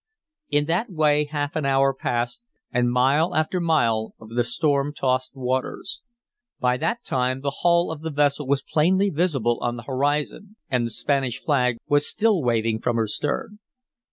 In 0.49 0.65
that 0.65 0.89
way 0.89 1.25
half 1.25 1.55
an 1.55 1.63
hour 1.63 1.93
passed 1.93 2.43
away, 2.73 2.79
and 2.79 2.91
mile 2.91 3.35
after 3.35 3.59
mile 3.59 4.15
of 4.19 4.29
the 4.29 4.43
storm 4.43 4.95
tossed 4.95 5.35
waters. 5.35 6.01
By 6.59 6.75
that 6.77 7.03
time 7.05 7.41
the 7.41 7.57
hull 7.61 7.91
of 7.91 8.01
the 8.01 8.09
vessel 8.09 8.47
was 8.47 8.63
plainly 8.63 9.11
visible 9.11 9.59
on 9.61 9.75
the 9.75 9.83
horizon; 9.83 10.55
and 10.71 10.87
the 10.87 10.89
Spanish 10.89 11.39
flag 11.39 11.77
was 11.87 12.07
still 12.07 12.41
waving 12.41 12.79
from 12.81 12.95
her 12.95 13.05
stern. 13.05 13.59